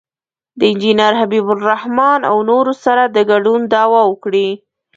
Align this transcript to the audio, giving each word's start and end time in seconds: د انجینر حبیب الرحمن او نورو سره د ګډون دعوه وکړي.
د 0.57 0.61
انجینر 0.71 1.13
حبیب 1.21 1.47
الرحمن 1.55 2.19
او 2.29 2.37
نورو 2.49 2.73
سره 2.83 3.03
د 3.15 3.17
ګډون 3.31 3.61
دعوه 3.73 4.01
وکړي. 4.11 4.47